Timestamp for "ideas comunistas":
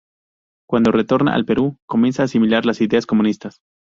2.81-3.61